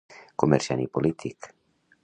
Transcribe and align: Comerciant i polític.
Comerciant 0.43 0.81
i 0.87 0.89
polític. 0.99 1.51